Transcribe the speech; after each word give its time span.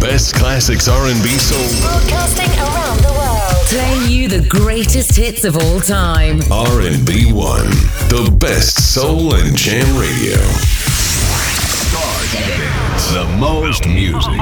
best 0.00 0.34
classics 0.34 0.88
R&B 0.88 1.28
soul. 1.38 1.90
Broadcasting 1.90 2.50
around 2.60 2.98
the 2.98 3.12
world. 3.12 3.66
Playing 3.68 4.10
you 4.10 4.28
the 4.28 4.46
greatest 4.48 5.16
hits 5.16 5.44
of 5.44 5.56
all 5.56 5.80
time. 5.80 6.40
R&B 6.50 7.32
1, 7.32 7.64
the 8.08 8.36
best 8.38 8.94
soul 8.94 9.34
and 9.34 9.56
jam 9.56 9.86
radio. 9.98 10.38
The 13.12 13.26
most 13.38 13.86
music. 13.86 14.32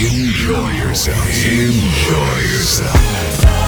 Enjoy 0.00 0.70
yourself. 0.70 1.26
Enjoy 1.44 2.38
yourself. 2.52 3.67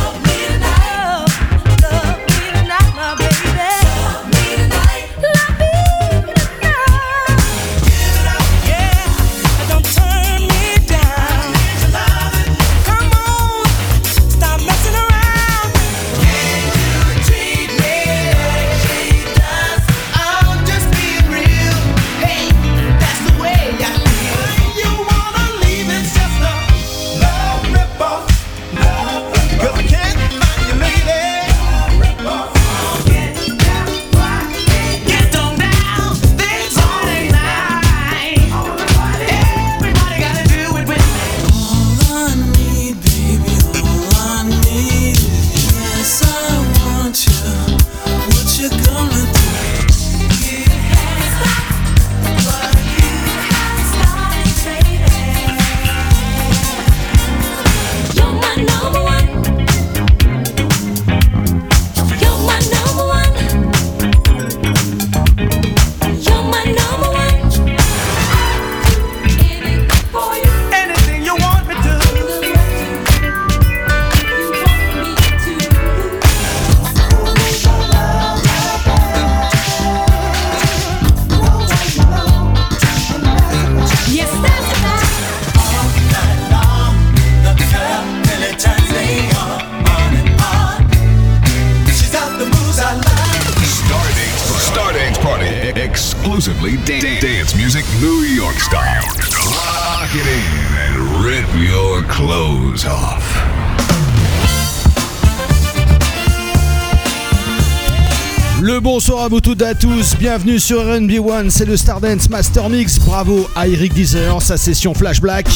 Vous 109.31 109.41
toutes 109.41 109.63
à 109.63 109.77
tous, 109.77 110.17
bienvenue 110.17 110.59
sur 110.59 110.81
RB 110.81 111.25
One, 111.25 111.51
c'est 111.53 111.65
le 111.65 111.77
Stardance 111.77 112.29
Master 112.29 112.69
Mix, 112.69 112.99
bravo 112.99 113.49
à 113.55 113.69
Eric 113.69 113.95
Deezer, 113.95 114.43
sa 114.43 114.57
session 114.57 114.93
Flash 114.93 115.21
Black. 115.21 115.47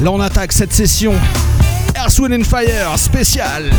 Là 0.00 0.12
on 0.12 0.20
attaque 0.20 0.52
cette 0.52 0.72
session 0.72 1.14
Earth, 1.96 2.20
Wind 2.20 2.46
Fire 2.46 2.96
spéciale. 2.96 3.72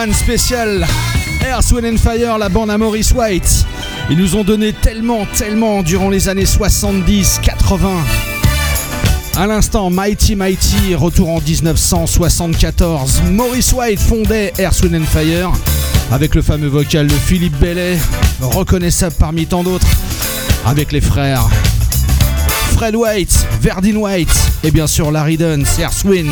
RNB1 0.00 0.14
spécial 0.14 0.86
Air, 1.44 1.58
and 1.58 1.96
Fire, 1.98 2.38
la 2.38 2.48
bande 2.48 2.70
à 2.70 2.78
Maurice 2.78 3.12
White. 3.12 3.66
Ils 4.08 4.16
nous 4.16 4.36
ont 4.36 4.44
donné 4.44 4.72
tellement, 4.72 5.26
tellement 5.36 5.82
durant 5.82 6.08
les 6.08 6.28
années 6.28 6.46
70, 6.46 7.40
80. 7.42 7.88
À 9.36 9.46
l'instant, 9.46 9.90
Mighty 9.90 10.36
Mighty, 10.36 10.94
retour 10.94 11.28
en 11.30 11.40
1974. 11.40 13.22
Maurice 13.30 13.72
White 13.72 14.00
fondait 14.00 14.52
Air, 14.58 14.72
and 14.84 15.04
Fire. 15.04 15.52
avec 16.10 16.34
le 16.34 16.42
fameux 16.42 16.68
vocal 16.68 17.06
de 17.06 17.14
Philippe 17.14 17.58
Bellet, 17.58 17.98
reconnaissable 18.40 19.16
parmi 19.18 19.46
tant 19.46 19.62
d'autres, 19.62 19.88
avec 20.64 20.92
les 20.92 21.00
frères 21.00 21.46
Fred 22.74 22.96
White, 22.96 23.46
Verdine 23.60 23.98
White 23.98 24.34
et 24.64 24.70
bien 24.70 24.86
sûr 24.86 25.10
Larry 25.10 25.36
Dunn, 25.36 25.64
Serre 25.64 25.92
Swin. 25.92 26.30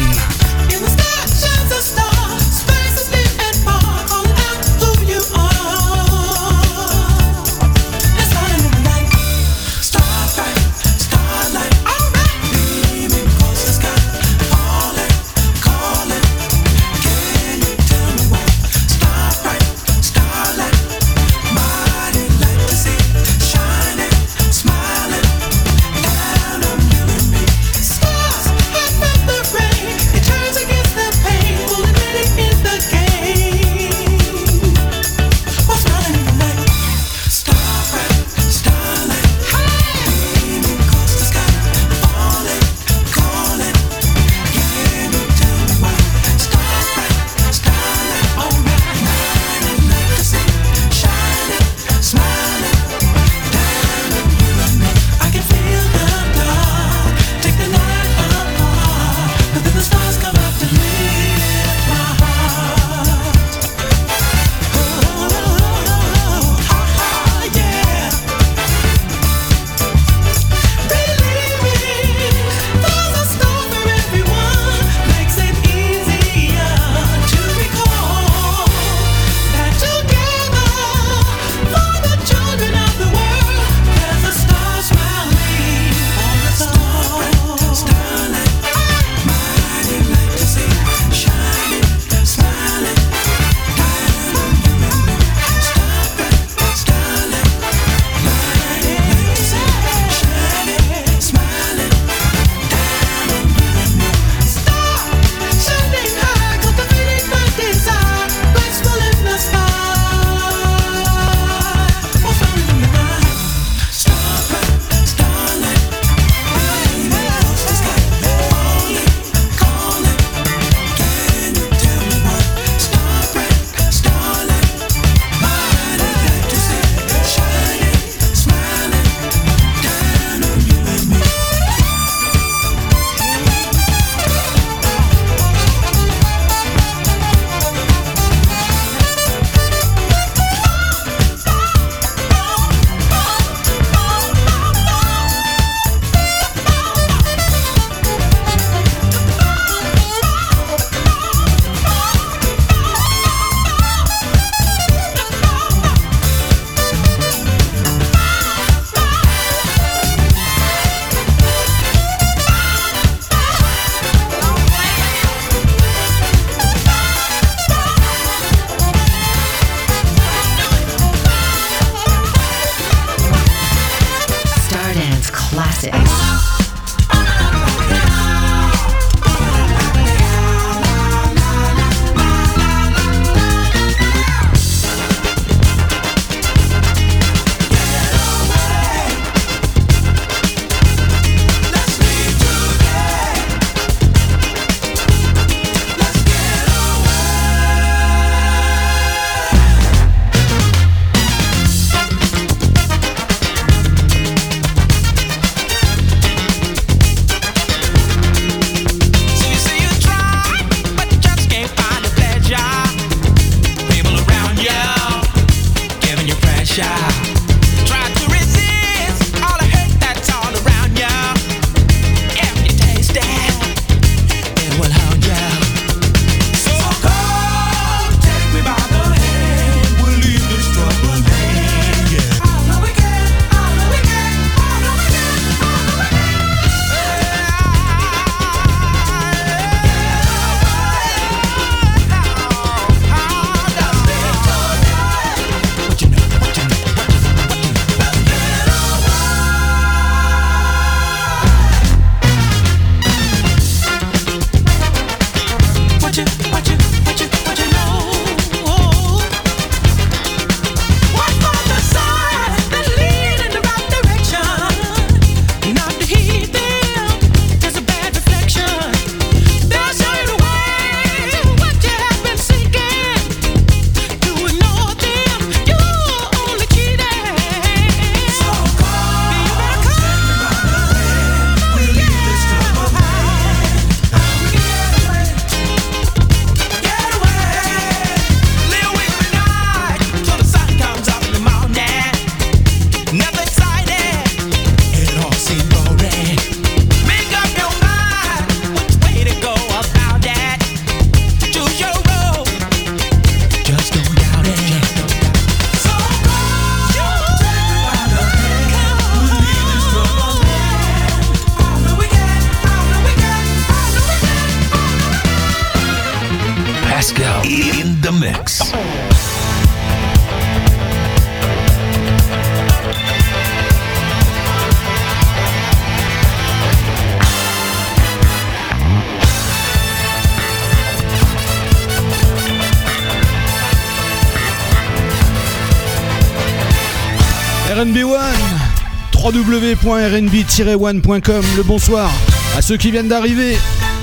www.rnb-1.com. 339.83 341.45
Le 341.57 341.63
bonsoir 341.63 342.11
à 342.57 342.63
ceux 342.63 342.77
qui 342.77 342.91
viennent 342.91 343.09
d'arriver. 343.09 343.57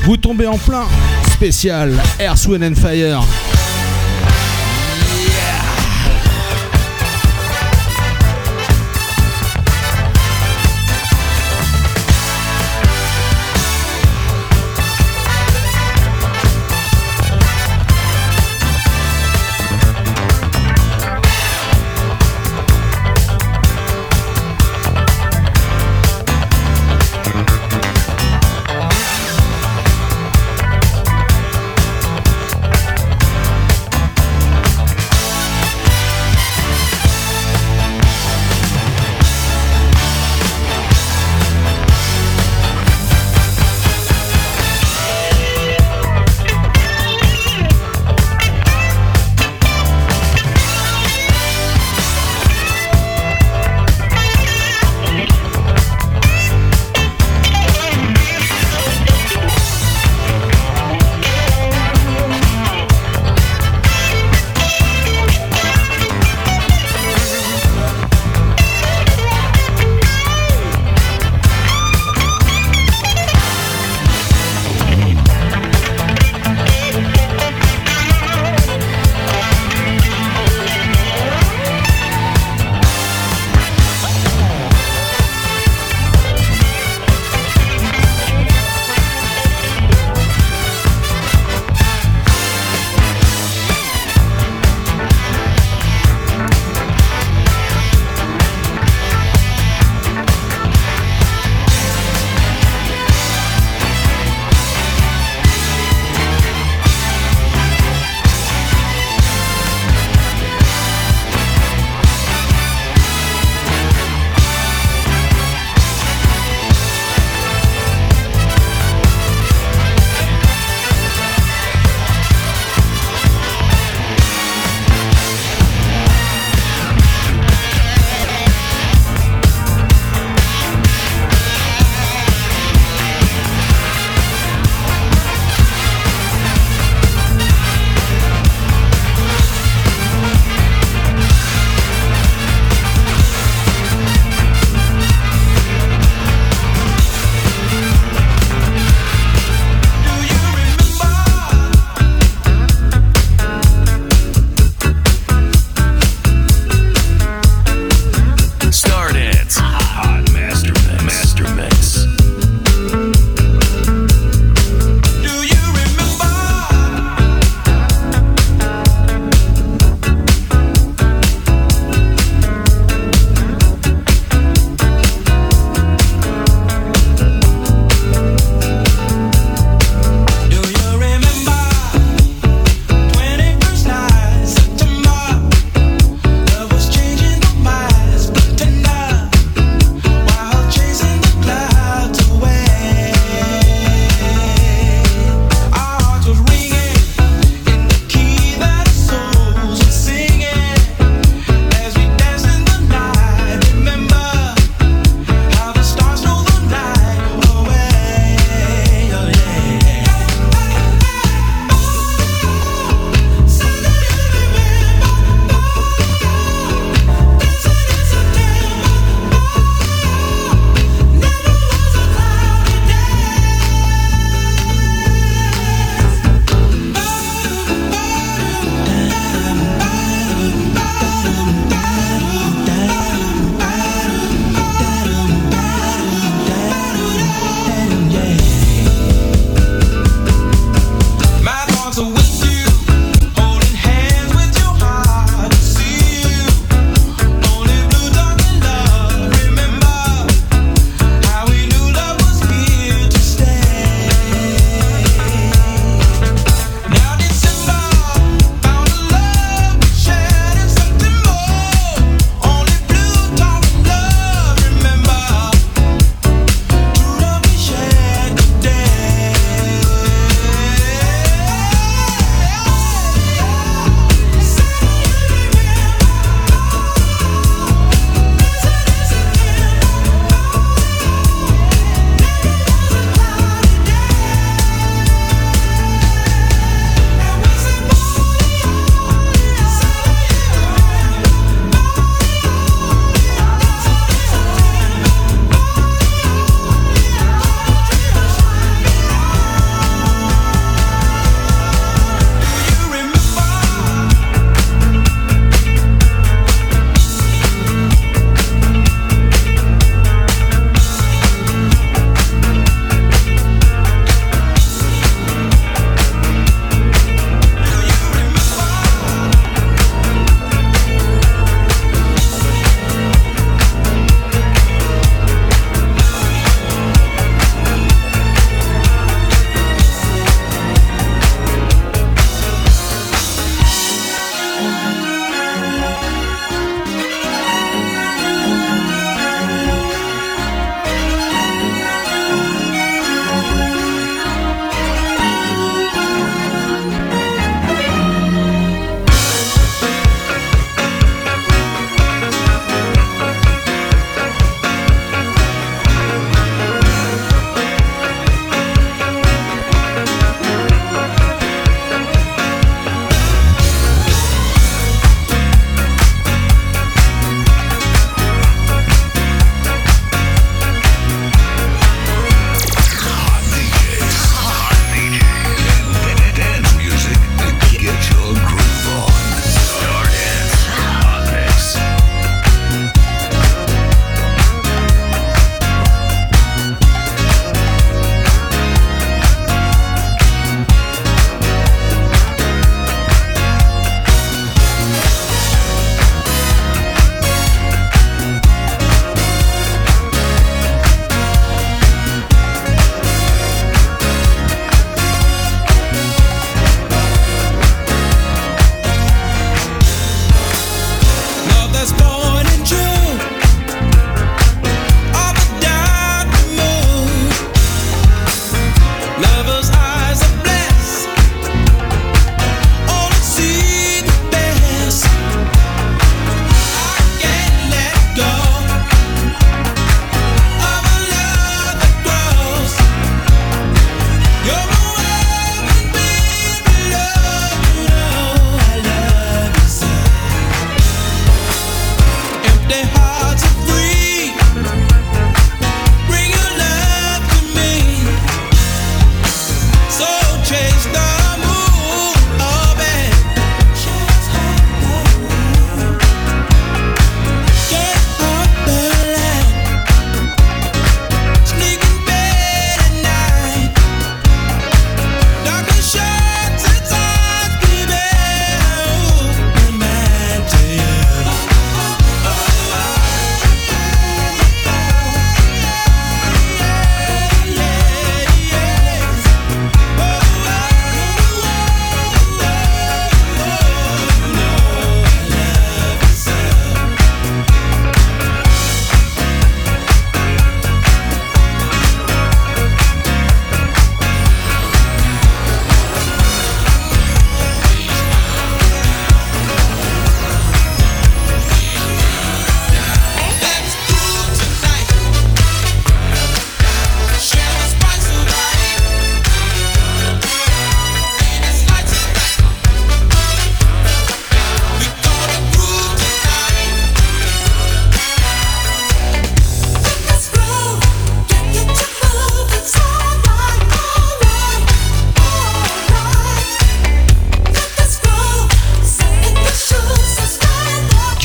Vous 0.03 0.17
tombez 0.17 0.47
en 0.47 0.57
plein 0.57 0.85
spécial 1.33 1.93
Air, 2.19 2.35
Wind 2.47 2.63
and 2.63 2.75
Fire. 2.75 3.44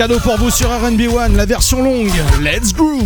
Cadeau 0.01 0.19
pour 0.19 0.39
vous 0.39 0.51
sur 0.51 0.71
RB 0.71 1.15
One, 1.15 1.37
la 1.37 1.45
version 1.45 1.83
longue. 1.83 2.11
Let's 2.41 2.73
groove. 2.73 3.05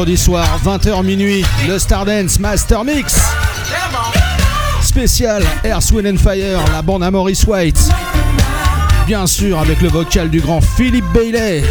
Vendredi 0.00 0.16
soir, 0.16 0.58
20h 0.64 1.04
minuit, 1.04 1.44
le 1.68 1.78
Stardance 1.78 2.38
Master 2.38 2.84
Mix. 2.84 3.20
Spécial 4.80 5.42
Air, 5.62 5.78
Wind 5.92 6.06
and 6.06 6.16
Fire, 6.16 6.58
la 6.72 6.80
bande 6.80 7.02
à 7.02 7.10
Maurice 7.10 7.44
White. 7.44 7.90
Bien 9.06 9.26
sûr, 9.26 9.58
avec 9.58 9.82
le 9.82 9.90
vocal 9.90 10.30
du 10.30 10.40
grand 10.40 10.62
Philippe 10.62 11.04
Bailey. 11.12 11.62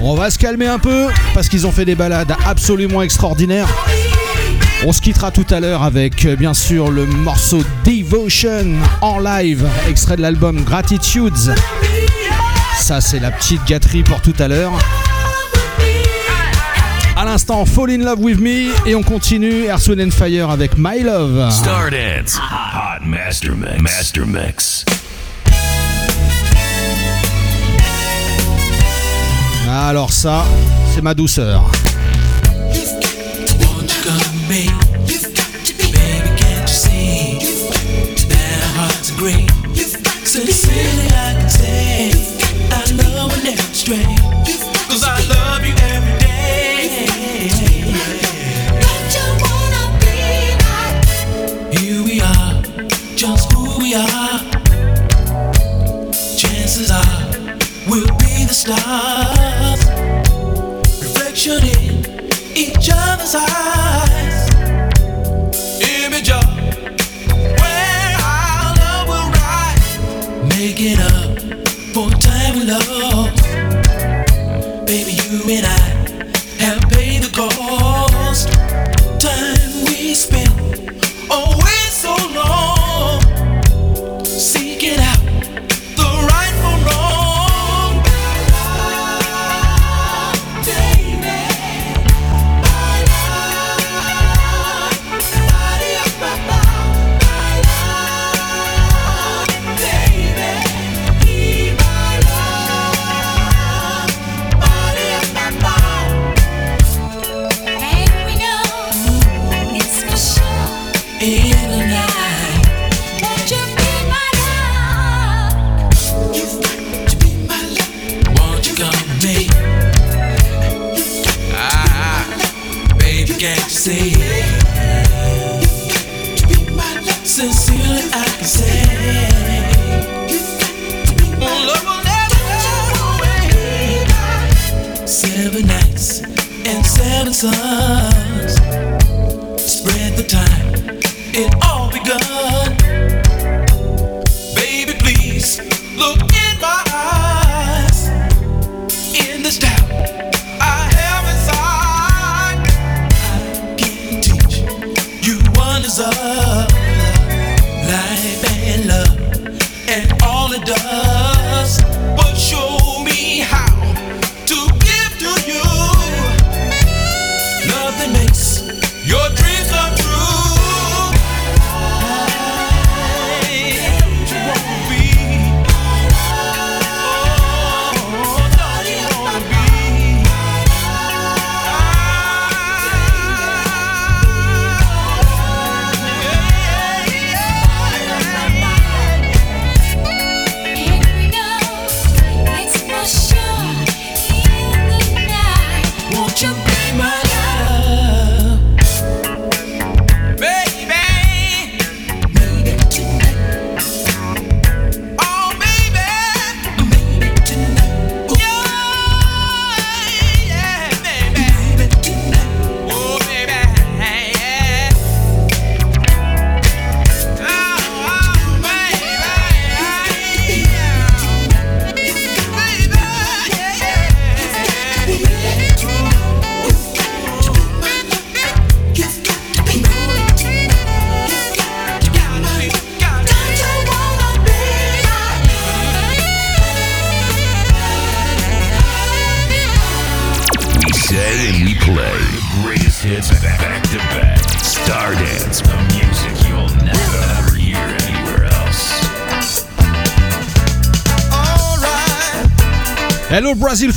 On 0.00 0.14
va 0.14 0.30
se 0.30 0.38
calmer 0.38 0.66
un 0.66 0.78
peu 0.78 1.08
parce 1.34 1.50
qu'ils 1.50 1.66
ont 1.66 1.72
fait 1.72 1.84
des 1.84 1.94
balades 1.94 2.34
absolument 2.46 3.02
extraordinaires. 3.02 3.68
On 4.86 4.92
se 4.92 5.02
quittera 5.02 5.30
tout 5.30 5.46
à 5.50 5.60
l'heure 5.60 5.82
avec 5.82 6.24
euh, 6.24 6.36
bien 6.36 6.54
sûr 6.54 6.90
le 6.90 7.04
morceau 7.04 7.62
Devotion 7.84 8.76
en 9.02 9.18
live, 9.18 9.68
extrait 9.90 10.16
de 10.16 10.22
l'album 10.22 10.62
Gratitudes. 10.62 11.54
Ça 12.92 13.00
c'est 13.00 13.20
la 13.20 13.30
petite 13.30 13.64
gâterie 13.64 14.02
pour 14.02 14.20
tout 14.20 14.34
à 14.38 14.48
l'heure. 14.48 14.70
À 17.16 17.24
l'instant, 17.24 17.64
Fall 17.64 17.92
in 17.92 18.04
Love 18.04 18.18
with 18.20 18.38
Me 18.38 18.70
et 18.86 18.94
on 18.94 19.02
continue 19.02 19.64
Earth, 19.64 19.88
and 19.88 20.10
Fire 20.10 20.50
avec 20.50 20.72
My 20.76 21.00
Love. 21.00 21.50
Stardance, 21.50 22.38
Hot 22.38 23.06
Master 23.06 23.52
Mix. 23.56 23.80
Master 23.80 24.26
Mix. 24.26 24.84
Alors 29.70 30.12
ça, 30.12 30.44
c'est 30.94 31.00
ma 31.00 31.14
douceur. 31.14 31.72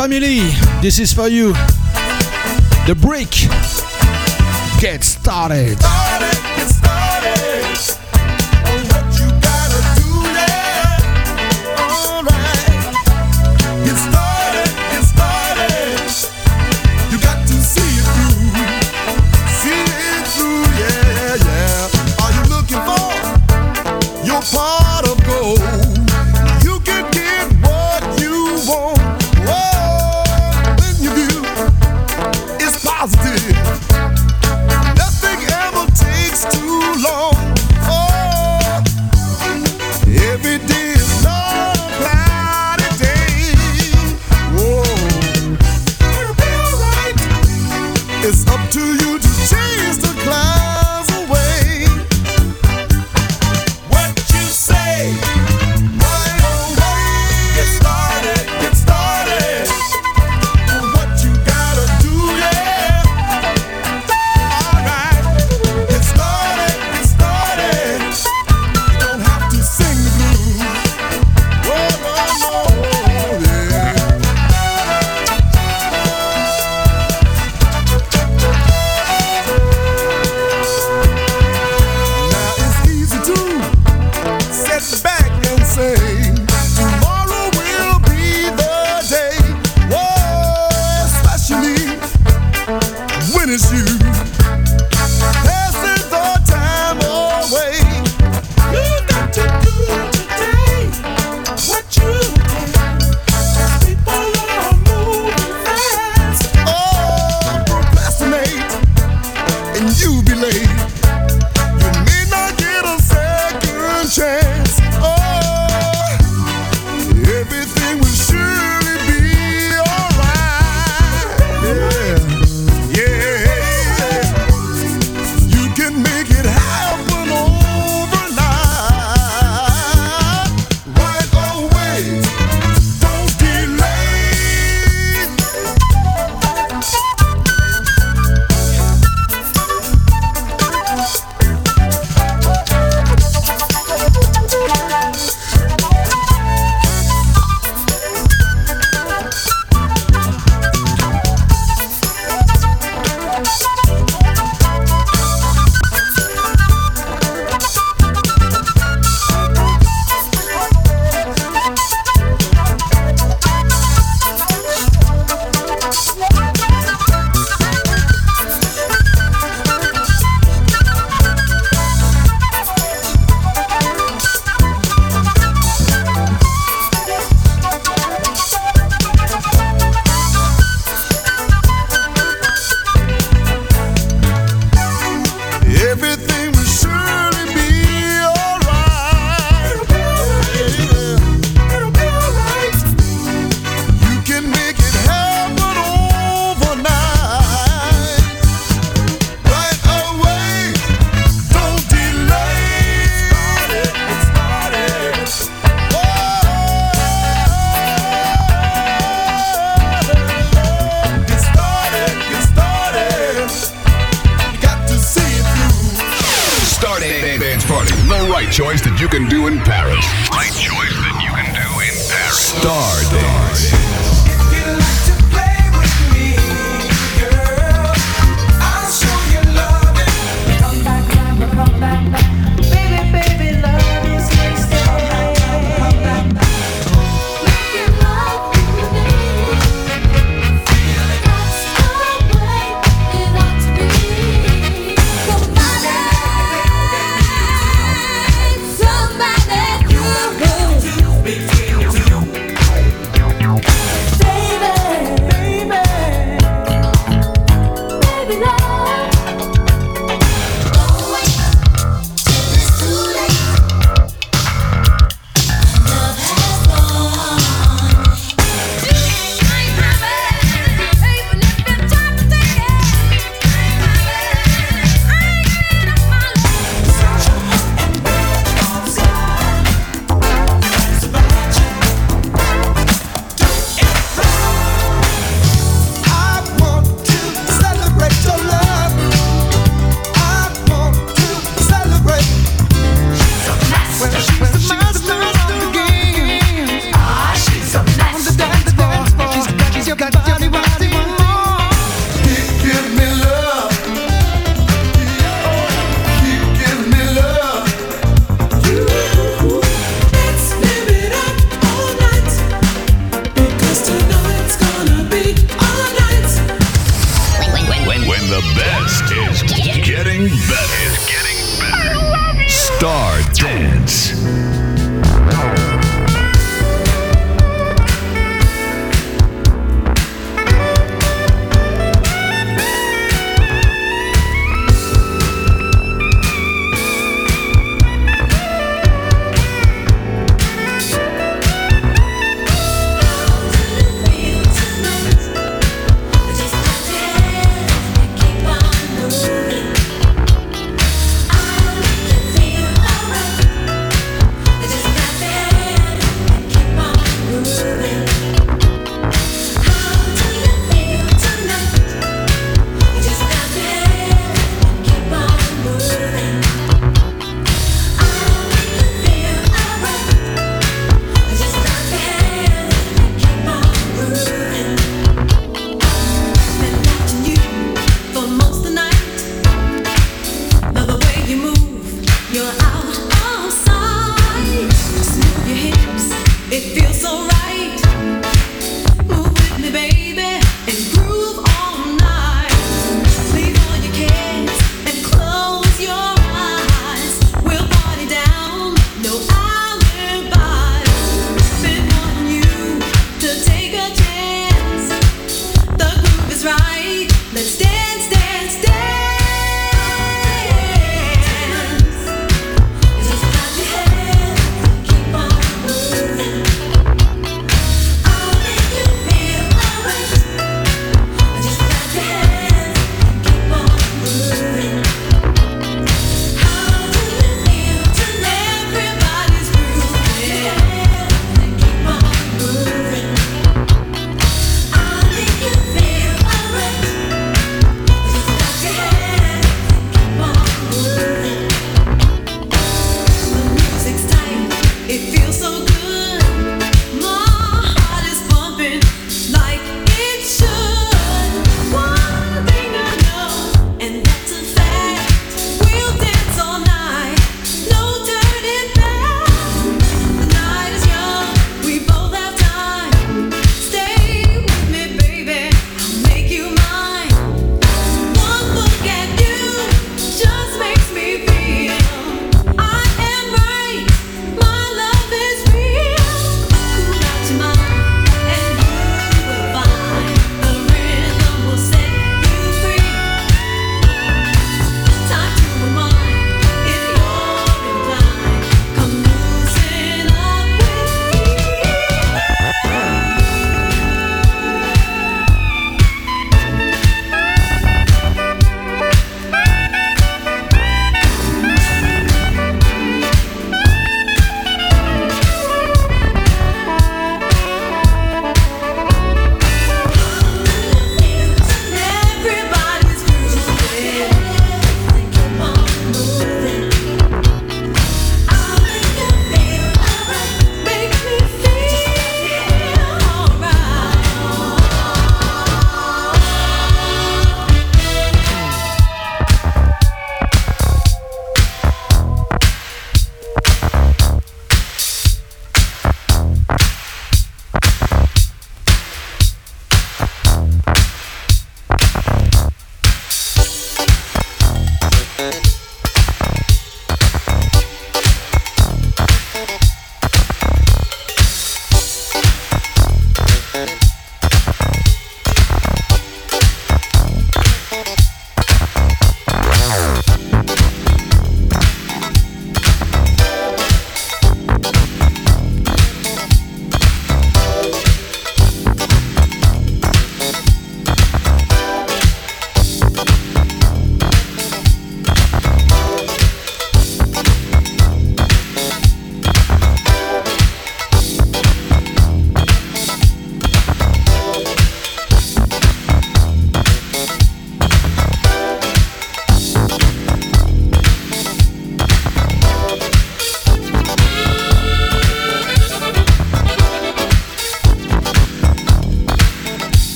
Family, 0.00 0.38
this 0.80 0.98
is 0.98 1.12
for 1.12 1.28
you. 1.28 1.52
The 2.86 2.96
break. 2.98 3.30
Get 4.80 5.04
started. 5.04 5.76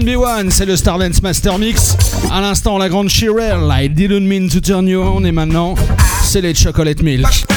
RB1, 0.00 0.50
c'est 0.50 0.66
le 0.66 0.76
Stardance 0.76 1.22
Master 1.22 1.58
Mix. 1.58 1.96
À 2.30 2.42
l'instant, 2.42 2.76
la 2.76 2.90
grande 2.90 3.08
Shirel, 3.08 3.66
I 3.70 3.88
didn't 3.88 4.26
mean 4.26 4.48
to 4.50 4.60
turn 4.60 4.86
you 4.86 5.00
on. 5.00 5.24
Et 5.24 5.32
maintenant, 5.32 5.74
c'est 6.22 6.42
les 6.42 6.54
Chocolate 6.54 7.02
Milk. 7.02 7.55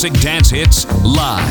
Classic 0.00 0.20
dance 0.20 0.50
hits 0.50 0.86
live. 1.02 1.47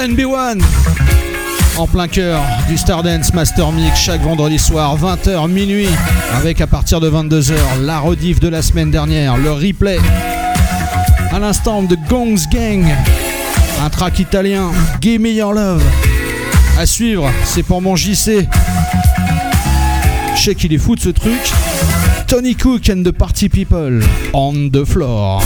NB1 0.00 0.58
en 1.76 1.86
plein 1.86 2.08
cœur 2.08 2.40
du 2.68 2.78
Stardance 2.78 3.34
Master 3.34 3.70
Mix 3.70 4.00
chaque 4.00 4.22
vendredi 4.22 4.58
soir 4.58 4.96
20h 4.96 5.46
minuit 5.50 5.88
avec 6.34 6.62
à 6.62 6.66
partir 6.66 7.00
de 7.00 7.10
22h 7.10 7.52
la 7.82 7.98
rediff 7.98 8.40
de 8.40 8.48
la 8.48 8.62
semaine 8.62 8.90
dernière, 8.90 9.36
le 9.36 9.52
replay 9.52 9.98
à 11.30 11.38
l'instant 11.38 11.82
de 11.82 11.98
Gongs 12.08 12.48
Gang, 12.50 12.86
un 13.84 13.90
track 13.90 14.20
italien, 14.20 14.70
Gimme 15.02 15.26
Your 15.26 15.52
Love. 15.52 15.84
À 16.78 16.86
suivre, 16.86 17.30
c'est 17.44 17.62
pour 17.62 17.82
mon 17.82 17.94
JC. 17.94 18.48
Je 20.34 20.40
sais 20.42 20.54
qu'il 20.54 20.72
est 20.72 20.78
fou 20.78 20.96
de 20.96 21.00
ce 21.00 21.10
truc. 21.10 21.52
Tony 22.26 22.56
Cook 22.56 22.88
and 22.88 23.02
the 23.02 23.12
Party 23.12 23.50
People 23.50 24.00
on 24.32 24.70
the 24.70 24.86
floor. 24.86 25.42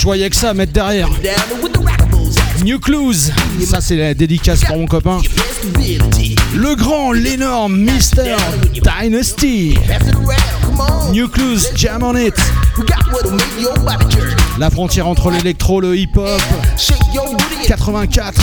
Je 0.00 0.06
voyais 0.06 0.30
que 0.30 0.36
ça 0.36 0.54
mettre 0.54 0.72
derrière. 0.72 1.10
New 2.64 2.80
Clues, 2.80 3.30
ça 3.66 3.82
c'est 3.82 3.96
la 3.96 4.14
dédicace 4.14 4.64
pour 4.64 4.78
mon 4.78 4.86
copain. 4.86 5.18
Le 6.54 6.74
grand, 6.74 7.12
l'énorme 7.12 7.76
Mister 7.76 8.34
Dynasty. 8.72 9.76
New 11.12 11.28
Clues, 11.28 11.60
jam 11.74 12.02
on 12.02 12.16
it. 12.16 12.34
La 14.58 14.70
frontière 14.70 15.06
entre 15.06 15.30
l'électro, 15.30 15.82
le 15.82 15.98
hip-hop. 15.98 16.40
84. 17.66 18.40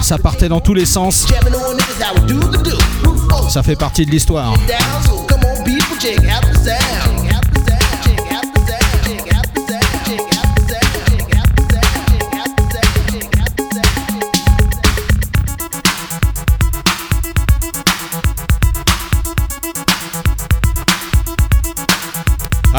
Ça 0.00 0.16
partait 0.16 0.48
dans 0.48 0.60
tous 0.60 0.72
les 0.72 0.86
sens. 0.86 1.26
Ça 3.50 3.62
fait 3.62 3.76
partie 3.76 4.06
de 4.06 4.10
l'histoire. 4.10 4.54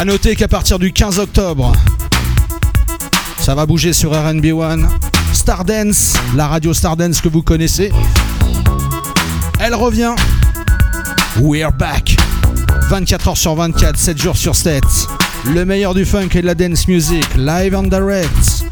A 0.01 0.03
noter 0.03 0.35
qu'à 0.35 0.47
partir 0.47 0.79
du 0.79 0.91
15 0.91 1.19
octobre, 1.19 1.73
ça 3.37 3.53
va 3.53 3.67
bouger 3.67 3.93
sur 3.93 4.13
RB 4.13 4.45
One. 4.51 4.89
Stardance, 5.31 6.15
la 6.35 6.47
radio 6.47 6.73
Stardance 6.73 7.21
que 7.21 7.29
vous 7.29 7.43
connaissez. 7.43 7.91
Elle 9.59 9.75
revient. 9.75 10.15
We're 11.39 11.71
back. 11.71 12.17
24 12.89 13.27
heures 13.27 13.37
sur 13.37 13.53
24, 13.53 13.95
7 13.95 14.19
jours 14.19 14.37
sur 14.37 14.55
7. 14.55 14.83
Le 15.45 15.65
meilleur 15.65 15.93
du 15.93 16.03
funk 16.03 16.29
et 16.33 16.41
de 16.41 16.47
la 16.47 16.55
dance 16.55 16.87
music, 16.87 17.27
live 17.37 17.75
and 17.75 17.83
direct. 17.83 18.65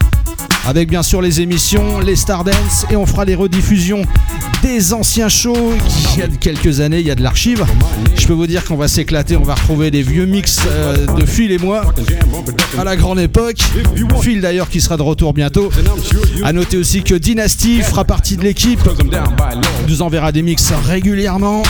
Avec 0.65 0.89
bien 0.89 1.03
sûr 1.03 1.21
les 1.21 1.41
émissions, 1.41 1.99
les 1.99 2.15
Stardance, 2.15 2.87
et 2.89 2.95
on 2.95 3.05
fera 3.05 3.23
les 3.23 3.35
rediffusions 3.35 4.01
des 4.61 4.93
anciens 4.93 5.29
shows 5.29 5.73
il 6.13 6.19
y 6.19 6.23
a 6.23 6.27
quelques 6.27 6.79
années, 6.79 6.99
il 6.99 7.07
y 7.07 7.11
a 7.11 7.15
de 7.15 7.23
l'archive. 7.23 7.65
Je 8.15 8.27
peux 8.27 8.33
vous 8.33 8.47
dire 8.47 8.65
qu'on 8.65 8.75
va 8.75 8.87
s'éclater, 8.87 9.37
on 9.37 9.43
va 9.43 9.55
retrouver 9.55 9.91
des 9.91 10.01
vieux 10.01 10.25
mix 10.25 10.59
euh, 10.67 11.05
de 11.05 11.25
Phil 11.25 11.51
et 11.51 11.57
moi 11.57 11.93
à 12.77 12.83
la 12.83 12.95
grande 12.95 13.19
époque. 13.19 13.59
Phil 14.21 14.41
d'ailleurs 14.41 14.69
qui 14.69 14.81
sera 14.81 14.97
de 14.97 15.01
retour 15.01 15.33
bientôt. 15.33 15.69
A 16.43 16.53
noter 16.53 16.77
aussi 16.77 17.03
que 17.03 17.15
Dynasty 17.15 17.81
fera 17.81 18.05
partie 18.05 18.37
de 18.37 18.43
l'équipe, 18.43 18.81
nous 19.87 20.01
enverra 20.01 20.31
des 20.31 20.41
mix 20.41 20.71
régulièrement. 20.87 21.63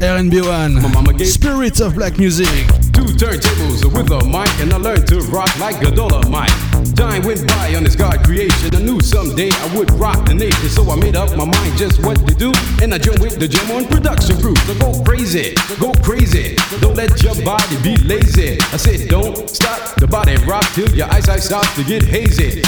RB1, 0.00 1.24
Spirit 1.24 1.82
of 1.82 1.94
Black 1.94 2.18
Music. 2.18 2.48
Two 2.96 3.04
turntables 3.12 3.84
with 3.84 4.10
a 4.10 4.24
mic, 4.24 4.48
and 4.58 4.72
I 4.72 4.78
learned 4.78 5.06
to 5.08 5.20
rock 5.28 5.52
like 5.58 5.82
a 5.82 5.90
dollar 5.90 6.24
mic. 6.30 6.48
Time 6.96 7.22
went 7.24 7.46
by 7.46 7.74
on 7.74 7.84
this 7.84 7.94
God 7.94 8.24
creation. 8.24 8.74
I 8.74 8.80
knew 8.80 9.00
someday 9.00 9.50
I 9.52 9.76
would 9.76 9.90
rock 10.00 10.24
the 10.24 10.32
nation, 10.32 10.70
so 10.70 10.90
I 10.90 10.96
made 10.96 11.14
up 11.14 11.28
my 11.36 11.44
mind 11.44 11.76
just 11.76 12.02
what 12.02 12.16
to 12.26 12.34
do. 12.34 12.54
And 12.80 12.94
I 12.94 12.98
joined 12.98 13.20
with 13.20 13.38
the 13.38 13.46
Jam 13.46 13.70
on 13.70 13.84
production 13.84 14.40
crew. 14.40 14.56
So 14.64 14.74
go 14.78 15.04
crazy, 15.04 15.54
go 15.78 15.92
crazy. 16.00 16.56
Don't 16.80 16.96
let 16.96 17.22
your 17.22 17.34
body 17.44 17.76
be 17.82 17.98
lazy. 17.98 18.56
I 18.72 18.78
said, 18.78 19.08
don't 19.10 19.46
stop 19.50 19.96
the 19.96 20.06
body 20.06 20.36
rock 20.48 20.64
till 20.72 20.88
your 20.96 21.12
eyesight 21.12 21.42
starts 21.42 21.76
to 21.76 21.84
get 21.84 22.02
hazy. 22.02 22.62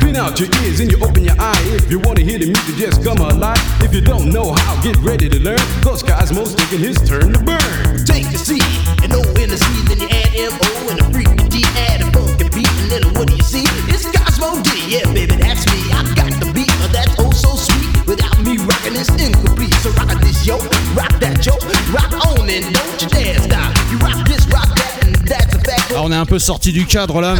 Clean 0.00 0.16
out 0.16 0.40
your 0.40 0.48
ears 0.64 0.80
and 0.80 0.90
you 0.90 0.96
open 1.04 1.24
your 1.24 1.36
eye. 1.38 1.60
If 1.76 1.90
you 1.90 1.98
wanna 1.98 2.22
hear 2.22 2.38
the 2.38 2.46
music, 2.46 2.76
just 2.76 3.04
come 3.04 3.18
alive. 3.18 3.60
If 3.82 3.92
you 3.92 4.00
don't 4.00 4.32
know 4.32 4.54
how, 4.54 4.82
get 4.82 4.96
ready 5.04 5.28
to 5.28 5.38
learn. 5.40 5.60
Cause 5.82 6.02
Cosmo's 6.02 6.54
taking 6.54 6.78
his 6.78 6.96
turn 7.06 7.34
to 7.34 7.40
burn. 7.44 7.93
Take 8.04 8.26
a 8.34 8.38
seat 8.38 8.62
and 9.02 9.12
O 9.14 9.20
in 9.40 9.48
the 9.50 9.56
C, 9.56 9.66
then 9.88 10.00
you 10.00 10.08
add 10.08 10.34
M-O 10.34 10.88
and 10.90 11.00
a 11.00 11.04
freaky 11.12 11.48
D, 11.48 11.64
add 11.88 12.00
a 12.02 12.10
funky 12.12 12.48
beat, 12.50 12.70
and 12.82 12.90
then 12.90 13.02
what 13.14 13.28
do 13.28 13.34
you 13.34 13.42
see? 13.42 13.64
It's 13.88 14.04
Cosmo 14.12 14.60
D, 14.62 14.70
yeah, 14.88 15.04
baby, 15.12 15.36
that's 15.36 15.64
me. 15.72 15.90
I 15.92 16.02
got 16.14 16.32
the 16.40 16.50
beat, 16.52 16.70
uh, 16.84 16.88
that's 16.92 17.14
oh 17.18 17.30
so 17.32 17.56
sweet. 17.56 18.06
Without 18.06 18.38
me 18.44 18.58
rocking, 18.58 18.96
it's 18.96 19.08
incomplete. 19.10 19.74
So 19.82 19.90
rock 19.90 20.12
this, 20.20 20.46
yo, 20.46 20.58
rock 20.94 21.12
that, 21.20 21.44
yo, 21.44 21.54
rock 21.92 22.12
on 22.28 22.48
and 22.48 22.74
don't 22.74 23.02
you 23.02 23.08
dare 23.08 23.38
stop. 23.40 23.72
You 23.90 23.98
rock 23.98 24.26
this, 24.28 24.46
rock 24.52 24.68
that, 24.76 25.04
and 25.04 25.14
that's 25.26 25.54
a 25.54 25.58
fact. 25.60 25.92
Ah, 25.96 26.02
on 26.02 26.12
est 26.12 26.16
un 26.16 26.26
peu 26.26 26.38
sorti 26.38 26.72
du 26.72 26.86
cadre 26.86 27.20
là, 27.20 27.34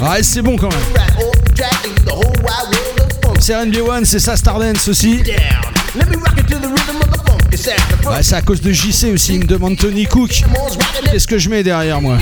mais 0.00 0.22
c'est 0.22 0.42
bon 0.42 0.56
quand 0.56 0.70
même. 0.70 0.80
C'est 3.40 3.52
RB1, 3.54 4.04
c'est 4.04 4.20
ça 4.20 4.36
Stardance 4.36 4.88
aussi. 4.88 5.22
down. 5.22 5.36
Let 5.94 6.08
me 6.08 6.16
rock 6.16 6.36
it 6.38 6.48
to 6.48 6.58
the 6.58 6.73
C'est 8.20 8.34
à 8.34 8.42
cause 8.42 8.60
de 8.60 8.72
JC 8.72 9.12
aussi, 9.14 9.34
il 9.34 9.40
me 9.40 9.46
demande 9.46 9.76
Tony 9.76 10.04
Cook. 10.06 10.42
Qu'est-ce 11.10 11.26
que 11.26 11.38
je 11.38 11.48
mets 11.48 11.62
derrière 11.62 12.00
moi 12.00 12.18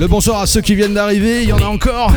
Le 0.00 0.06
bonsoir 0.06 0.42
à 0.42 0.46
ceux 0.46 0.60
qui 0.60 0.76
viennent 0.76 0.94
d'arriver, 0.94 1.42
il 1.42 1.48
y 1.48 1.52
en 1.52 1.58
a 1.58 1.66
encore. 1.66 2.12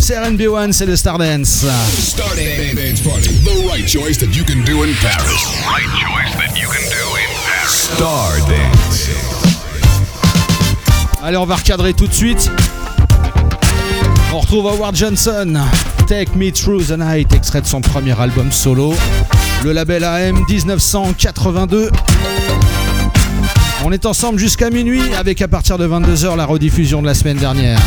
C'est 0.00 0.16
RB1, 0.16 0.72
c'est 0.72 0.86
le 0.86 0.96
Stardance. 0.96 1.64
Stardance. 7.68 9.08
Allez, 11.22 11.38
on 11.38 11.46
va 11.46 11.56
recadrer 11.56 11.94
tout 11.94 12.06
de 12.06 12.12
suite. 12.12 12.50
On 14.36 14.40
retrouve 14.40 14.66
Howard 14.66 14.94
Johnson, 14.94 15.58
Take 16.06 16.36
Me 16.36 16.52
Through 16.52 16.88
the 16.88 16.98
Night, 16.98 17.32
extrait 17.32 17.62
de 17.62 17.66
son 17.66 17.80
premier 17.80 18.20
album 18.20 18.52
solo, 18.52 18.92
le 19.64 19.72
label 19.72 20.04
AM 20.04 20.44
1982. 20.46 21.90
On 23.86 23.92
est 23.92 24.04
ensemble 24.04 24.38
jusqu'à 24.38 24.68
minuit 24.68 25.14
avec 25.14 25.40
à 25.40 25.48
partir 25.48 25.78
de 25.78 25.88
22h 25.88 26.36
la 26.36 26.44
rediffusion 26.44 27.00
de 27.00 27.06
la 27.06 27.14
semaine 27.14 27.38
dernière. 27.38 27.80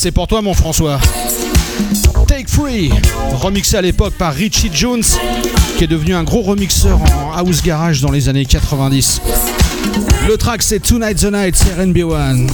c'est 0.00 0.12
pour 0.12 0.26
toi, 0.26 0.40
mon 0.40 0.54
François. 0.54 0.98
Take 2.26 2.48
Free, 2.48 2.90
remixé 3.34 3.76
à 3.76 3.82
l'époque 3.82 4.14
par 4.14 4.32
Richie 4.32 4.70
Jones, 4.72 5.02
qui 5.76 5.84
est 5.84 5.86
devenu 5.86 6.14
un 6.14 6.24
gros 6.24 6.40
remixeur 6.40 6.98
en 7.02 7.32
house 7.36 7.62
garage 7.62 8.00
dans 8.00 8.10
les 8.10 8.30
années 8.30 8.46
90. 8.46 9.20
Le 10.26 10.38
track, 10.38 10.62
c'est 10.62 10.80
Tonight 10.80 11.18
the 11.18 11.30
Night, 11.30 11.54
c'est 11.54 11.76
RNB1. 11.76 12.48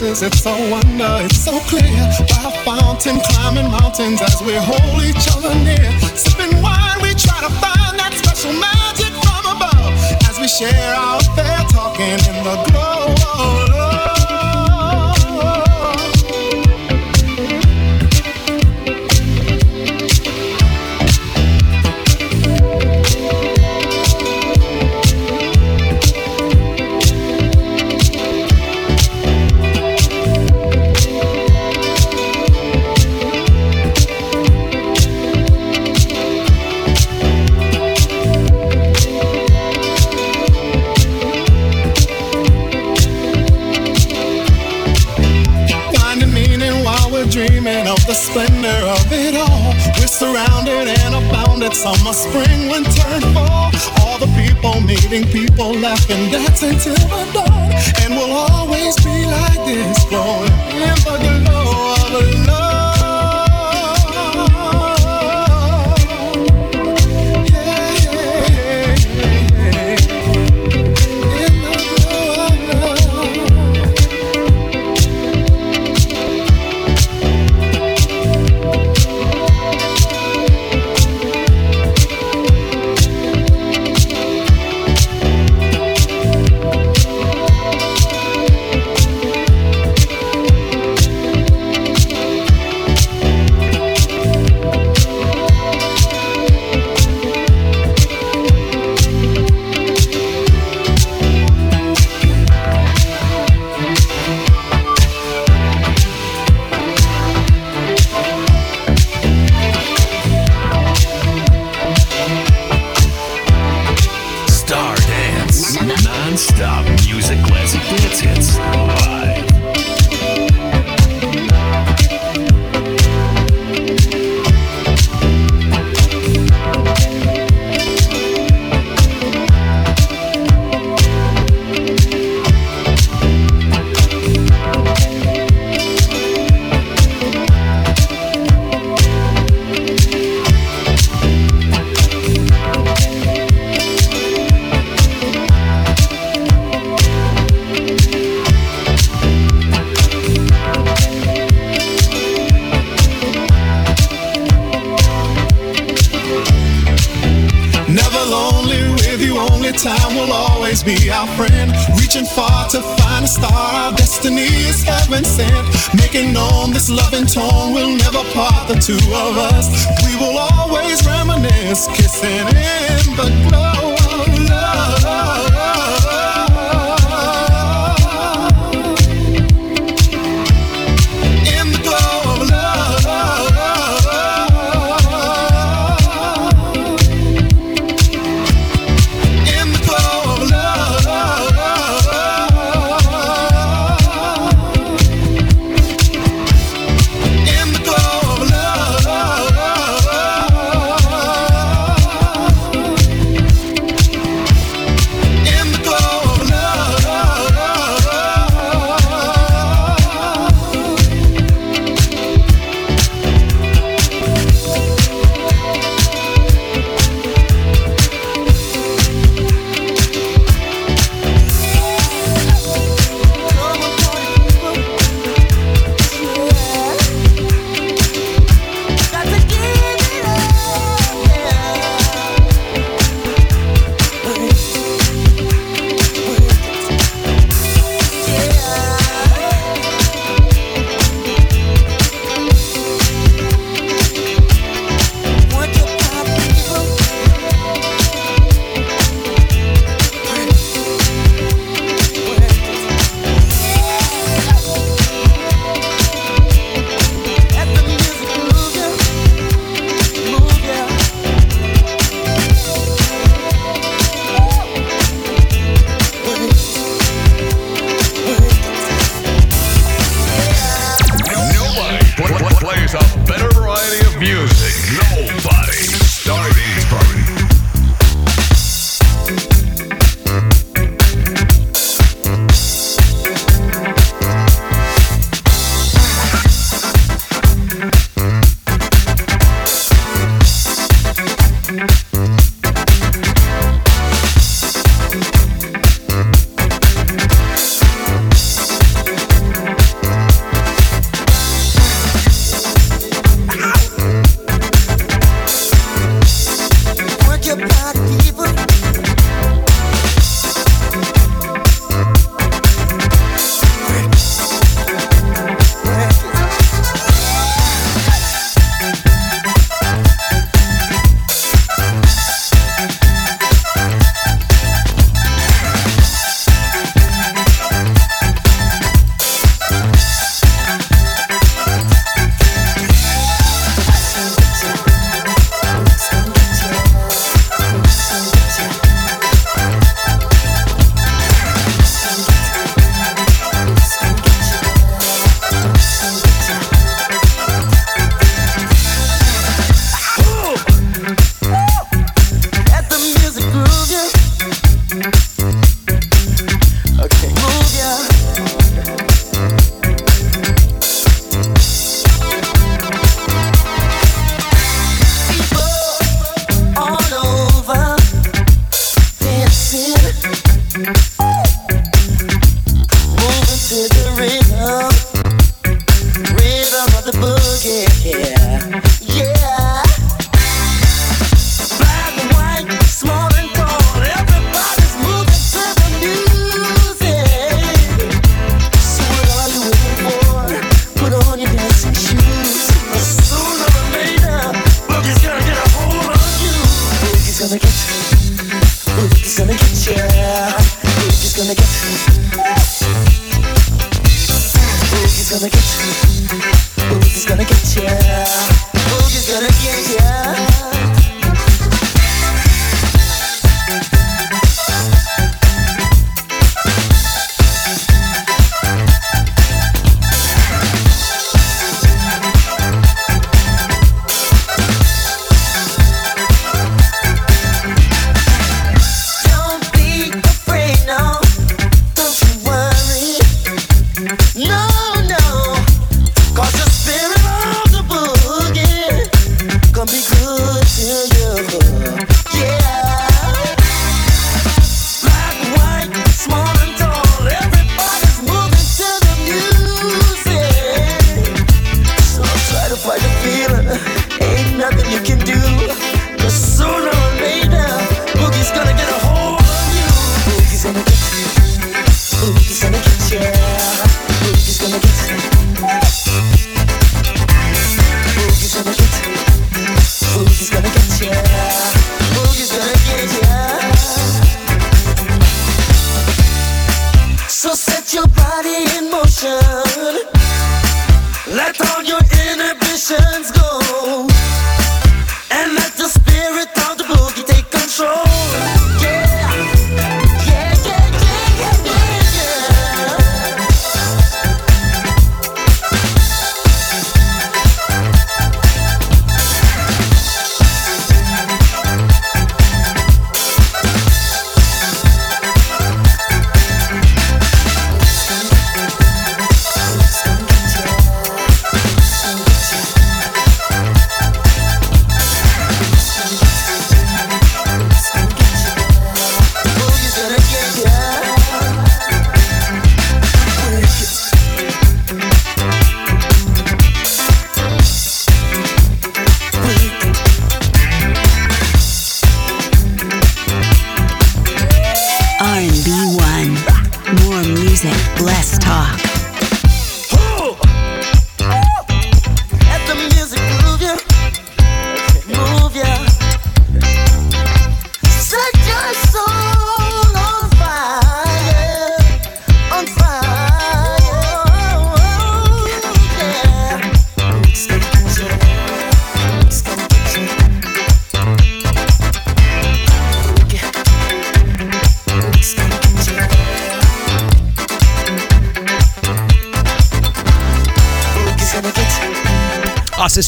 places. 0.00 0.22
It's 0.22 0.42
so 0.42 0.70
wonder, 0.70 1.18
it's 1.20 1.38
so 1.38 1.58
clear. 1.68 1.82
By 2.28 2.48
a 2.48 2.64
fountain, 2.64 3.20
climbing 3.20 3.70
mountains 3.70 4.20
as 4.22 4.40
we 4.42 4.54
hold. 4.54 4.89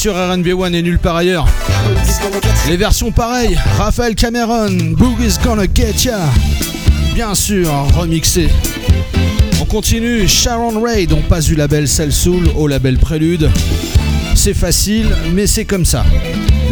Sur 0.03 0.17
RNB 0.17 0.49
One 0.59 0.75
et 0.75 0.83
nulle 0.83 0.99
part 0.99 1.15
ailleurs. 1.15 1.47
Les 2.69 2.77
versions 2.77 3.13
pareilles, 3.13 3.57
Raphaël 3.79 4.17
Cameron, 4.17 4.73
Boogie's 4.97 5.39
Gonna 5.39 5.63
Get 5.73 5.95
Ya. 6.03 6.19
Bien 7.15 7.37
sûr, 7.37 7.71
remixé. 7.95 8.49
On 9.61 9.65
continue, 9.65 10.27
Sharon 10.27 10.81
Raid, 10.81 11.13
on 11.13 11.23
passe 11.23 11.45
du 11.45 11.55
label 11.55 11.87
Cell 11.87 12.13
Soul 12.13 12.49
au 12.57 12.67
label 12.67 12.99
Prélude. 12.99 13.49
C'est 14.35 14.55
facile, 14.55 15.07
mais 15.35 15.47
c'est 15.47 15.67
comme 15.67 15.85
ça. 15.85 16.05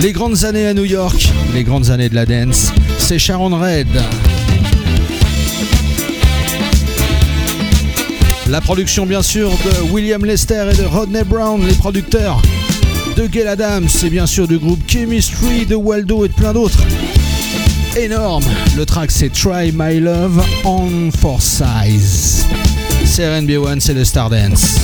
Les 0.01 0.11
grandes 0.11 0.45
années 0.45 0.67
à 0.67 0.75
New 0.75 0.85
York, 0.85 1.31
les 1.55 1.63
grandes 1.63 1.89
années 1.91 2.09
de 2.09 2.17
la 2.17 2.27
dance, 2.27 2.73
c'est 2.99 3.21
Sharon 3.21 3.57
Raid. 3.57 3.87
La 8.49 8.61
production 8.61 9.07
bien 9.07 9.23
sûr 9.23 9.51
de 9.51 9.93
William 9.93 10.25
Lester 10.25 10.67
et 10.73 10.77
de 10.77 10.85
Rodney 10.85 11.23
Brown, 11.23 11.65
les 11.65 11.75
producteurs 11.75 12.43
de 13.21 13.27
Gail 13.27 13.49
Adams, 13.49 13.87
c'est 13.89 14.09
bien 14.09 14.27
sûr 14.27 14.49
du 14.49 14.59
groupe 14.59 14.81
Chemistry 14.87 15.67
de 15.67 15.75
Waldo 15.75 16.25
et 16.25 16.29
de 16.29 16.33
plein 16.33 16.53
d'autres. 16.53 16.83
Énorme 17.97 18.45
Le 18.77 18.87
track 18.87 19.11
c'est 19.11 19.31
Try 19.31 19.73
My 19.75 20.01
Love 20.01 20.43
on 20.65 21.11
For 21.11 21.41
Size. 21.43 22.47
C'est 23.05 23.25
RB1, 23.25 23.81
c'est 23.81 23.95
le 23.95 24.05
Stardance. 24.05 24.77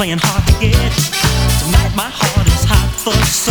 Playing 0.00 0.18
hard 0.18 0.42
to 0.46 0.54
get. 0.58 0.92
Tonight 1.60 1.92
my 1.94 2.08
heart 2.08 2.46
is 2.46 2.64
hot 2.64 2.88
for 2.96 3.12
some 3.26 3.49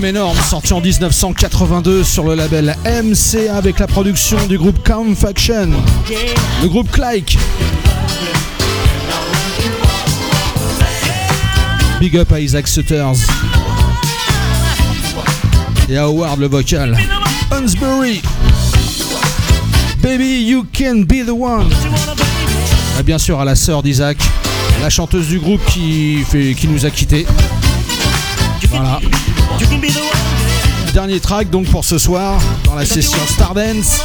album 0.00 0.16
énorme 0.16 0.38
sorti 0.48 0.72
en 0.72 0.80
1982 0.80 2.04
sur 2.04 2.24
le 2.24 2.34
label 2.34 2.74
MCA 2.84 3.56
avec 3.56 3.78
la 3.78 3.86
production 3.86 4.38
du 4.46 4.56
groupe 4.56 4.82
Calm 4.82 5.14
Faction, 5.14 5.68
le 6.62 6.68
groupe 6.68 6.90
Clyke. 6.90 7.36
Big 12.00 12.16
up 12.16 12.32
à 12.32 12.40
Isaac 12.40 12.66
Sutters 12.68 13.16
et 15.88 15.96
à 15.96 16.04
Howard 16.04 16.38
le 16.38 16.48
vocal. 16.48 16.96
Hunsbury. 17.50 18.22
Baby, 20.02 20.44
you 20.44 20.64
can 20.72 21.02
be 21.02 21.26
the 21.26 21.30
one. 21.30 21.68
Et 22.98 23.02
bien 23.02 23.18
sûr 23.18 23.40
à 23.40 23.44
la 23.44 23.54
sœur 23.54 23.82
d'Isaac, 23.82 24.18
la 24.80 24.88
chanteuse 24.88 25.28
du 25.28 25.38
groupe 25.38 25.64
qui, 25.66 26.24
fait, 26.28 26.54
qui 26.54 26.68
nous 26.68 26.86
a 26.86 26.90
quittés. 26.90 27.26
Voilà. 28.70 29.00
Dernier 31.00 31.18
track 31.18 31.48
donc 31.48 31.64
pour 31.64 31.82
ce 31.82 31.96
soir 31.96 32.38
dans 32.66 32.74
la 32.74 32.84
session 32.84 33.16
Stardance. 33.26 34.04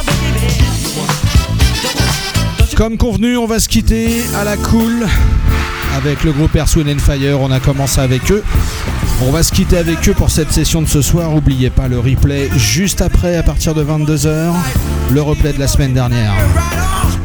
Comme 2.74 2.96
convenu, 2.96 3.36
on 3.36 3.46
va 3.46 3.60
se 3.60 3.68
quitter 3.68 4.24
à 4.34 4.44
la 4.44 4.56
cool 4.56 5.06
avec 5.94 6.24
le 6.24 6.32
groupe 6.32 6.56
Earth, 6.56 6.74
Wind 6.74 6.88
and 6.88 6.98
Fire. 6.98 7.38
On 7.38 7.50
a 7.50 7.60
commencé 7.60 8.00
avec 8.00 8.32
eux. 8.32 8.42
On 9.20 9.30
va 9.30 9.42
se 9.42 9.52
quitter 9.52 9.76
avec 9.76 10.08
eux 10.08 10.14
pour 10.14 10.30
cette 10.30 10.50
session 10.50 10.80
de 10.80 10.88
ce 10.88 11.02
soir. 11.02 11.32
N'oubliez 11.32 11.68
pas 11.68 11.86
le 11.86 11.98
replay 11.98 12.48
juste 12.56 13.02
après, 13.02 13.36
à 13.36 13.42
partir 13.42 13.74
de 13.74 13.84
22h, 13.84 14.54
le 15.10 15.20
replay 15.20 15.52
de 15.52 15.58
la 15.58 15.68
semaine 15.68 15.92
dernière. 15.92 16.32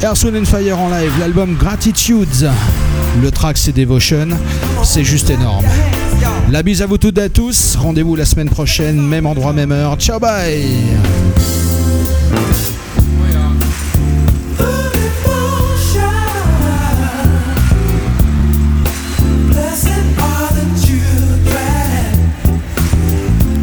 Earth, 0.03 0.21
Wind 0.25 0.35
and 0.35 0.45
Fire 0.45 0.79
en 0.79 0.89
live, 0.89 1.13
l'album 1.17 1.55
Gratitudes. 1.55 2.51
Le 3.21 3.31
track 3.31 3.57
c'est 3.57 3.71
Devotion. 3.71 4.27
C'est 4.83 5.05
juste 5.05 5.29
énorme. 5.29 5.63
La 6.51 6.63
bise 6.63 6.81
à 6.81 6.85
vous 6.85 6.97
toutes 6.97 7.17
et 7.17 7.21
à 7.21 7.29
tous. 7.29 7.77
Rendez-vous 7.77 8.17
la 8.17 8.25
semaine 8.25 8.49
prochaine, 8.49 8.99
même 8.99 9.25
endroit, 9.25 9.53
même 9.53 9.71
heure. 9.71 9.95
Ciao, 9.97 10.19
bye! 10.19 10.65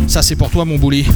Ça, 0.07 0.23
c'est 0.23 0.37
pour 0.37 0.49
toi, 0.49 0.65
mon 0.65 0.79
bouli. 0.79 1.07